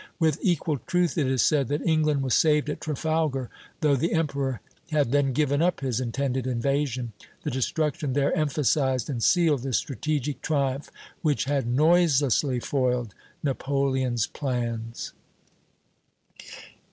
With 0.17 0.39
equal 0.41 0.79
truth 0.87 1.15
it 1.15 1.27
is 1.27 1.43
said 1.43 1.67
that 1.67 1.85
England 1.85 2.23
was 2.23 2.33
saved 2.33 2.71
at 2.71 2.81
Trafalgar, 2.81 3.51
though 3.81 3.95
the 3.95 4.13
Emperor 4.13 4.59
had 4.89 5.11
then 5.11 5.31
given 5.31 5.61
up 5.61 5.81
his 5.81 5.99
intended 6.01 6.47
invasion; 6.47 7.13
the 7.43 7.51
destruction 7.51 8.13
there 8.13 8.33
emphasized 8.35 9.11
and 9.11 9.21
sealed 9.21 9.61
the 9.61 9.73
strategic 9.73 10.41
triumph 10.41 10.89
which 11.21 11.43
had 11.45 11.67
noiselessly 11.67 12.59
foiled 12.61 13.13
Napoleon's 13.43 14.25
plans. 14.25 15.13